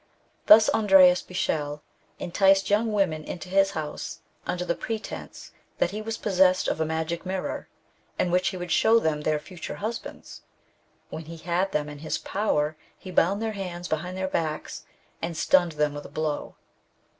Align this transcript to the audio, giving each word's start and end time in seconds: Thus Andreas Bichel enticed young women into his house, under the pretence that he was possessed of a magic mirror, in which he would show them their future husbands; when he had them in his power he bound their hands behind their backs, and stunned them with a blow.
Thus 0.47 0.67
Andreas 0.69 1.21
Bichel 1.21 1.83
enticed 2.17 2.71
young 2.71 2.91
women 2.91 3.23
into 3.23 3.49
his 3.49 3.69
house, 3.77 4.21
under 4.47 4.65
the 4.65 4.73
pretence 4.73 5.51
that 5.77 5.91
he 5.91 6.01
was 6.01 6.17
possessed 6.17 6.67
of 6.67 6.81
a 6.81 6.85
magic 6.87 7.23
mirror, 7.23 7.67
in 8.17 8.31
which 8.31 8.47
he 8.47 8.57
would 8.57 8.71
show 8.71 8.97
them 8.97 9.21
their 9.21 9.37
future 9.37 9.75
husbands; 9.75 10.41
when 11.11 11.25
he 11.25 11.37
had 11.37 11.71
them 11.71 11.87
in 11.87 11.99
his 11.99 12.17
power 12.17 12.75
he 12.97 13.11
bound 13.11 13.43
their 13.43 13.51
hands 13.51 13.87
behind 13.87 14.17
their 14.17 14.27
backs, 14.27 14.85
and 15.21 15.37
stunned 15.37 15.73
them 15.73 15.93
with 15.93 16.05
a 16.05 16.09
blow. 16.09 16.55